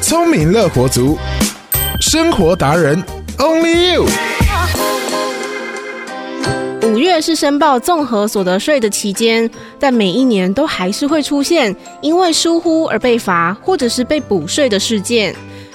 [0.00, 1.16] 聪明乐活族，
[2.00, 3.00] 生活达人
[3.38, 4.06] ，Only You。
[6.82, 9.48] 五月是申报综合所得税的期间，
[9.78, 15.32] 但每一年都还是会出现因为疏忽而被罚或者是被补税的事件。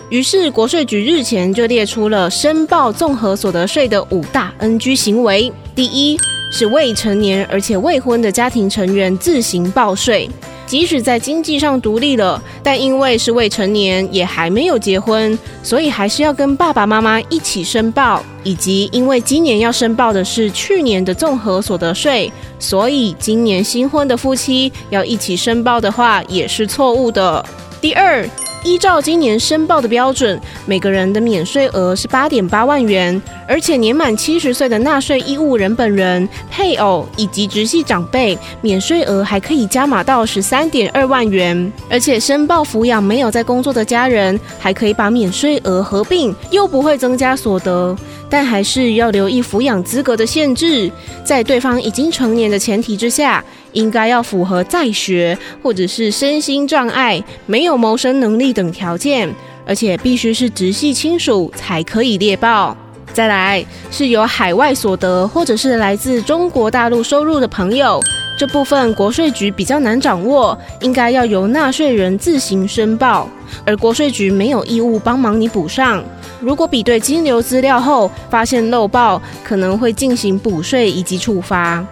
[0.10, 5.52] 于是国税局日前就列出了申报综合所得税的五大 NG 行为。
[5.74, 6.20] 第一
[6.52, 10.30] 是未成年而且未婚的家庭成员自行报税。
[10.70, 18.24] 即使在经济上独立了，但因为是未成年，也还没有结婚，所以还是要跟爸爸妈妈一起申报。
[18.44, 27.44] 以及因为今年要申报的是去年的综合所得税，所以今年新婚的夫妻要一起申报的话，也是错误的。
[27.82, 28.30] 第二。
[28.64, 41.72] 依照今年申报的标准，每个人的免税额是八点八万元，而且年满七十岁的纳税义务人本人、配偶以及直系长辈，免税额还可以加码到十三点二万元。
[41.90, 47.96] 而且申报抚养没有在工作的家人，还可以把免税额合并，又不会增加所得。
[48.32, 50.92] 但还是要留意抚养资格的限制，
[51.24, 59.34] 在对方已经成年的前提之下，应该要符合在学或者是身心障碍、没有谋生能力等条件，
[59.66, 62.76] 而且必须是直系亲属才可以列报。
[63.12, 68.00] 再来是有海外所得或者是来自中国大陆收入的朋友，
[68.38, 73.28] 这部分国税局比较难掌握，应该要由纳税人自行申报，
[73.66, 76.04] 而国税局没有义务帮忙你补上。
[76.40, 81.84] 如果比对金流资料后发现漏报，可能会进行补税以及处罚。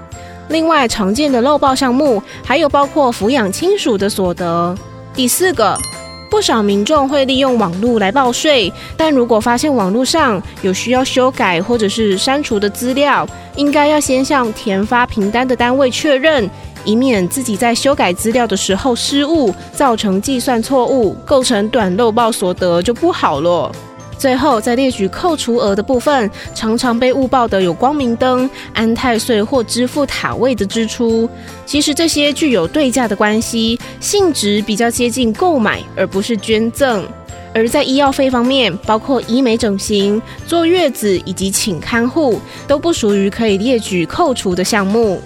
[0.49, 4.77] 另外，常见的漏报项目还有包括抚养亲属的所得。
[5.14, 5.77] 第四个，
[6.30, 16.50] 不少民众会利用网络来报税，但如果发现网络上有需要修改或者是删除的资料，应该要先向填发凭单的单位确认，
[16.83, 23.72] 以免自己在修改资料的时候失误，造成计算错误，构成短漏报所得就不好了。
[24.18, 31.30] 最后，在列举扣除额的部分，常常被误报的有光明灯、安太岁或支付塔位的支出。
[31.66, 37.08] 其实这些具有对价的关系，性质比较接近购买，而不是捐赠。
[37.54, 45.22] 而在医药费方面，包括医美整形、坐月子以及请看护，都不属于可以列举扣除的项目。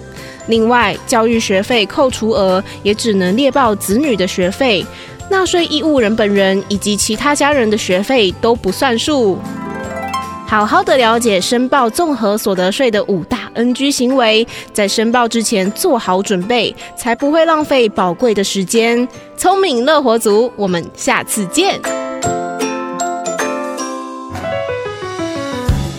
[0.48, 4.84] 另外，教育学费扣除额也只能列报子女的学费。
[5.32, 9.38] 纳税义务人本人以及其他家人的学费都不算数。
[10.46, 19.08] 好好的了解申报综合所得税的五大 NG 行为，在申报之前做好准备，才不会浪费宝贵的时间。
[19.34, 21.80] 聪明乐活族，我们下次见。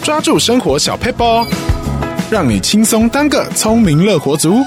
[0.03, 1.43] 抓住生活小 paper，，
[2.29, 4.57] 让你轻松当个聪明乐活族。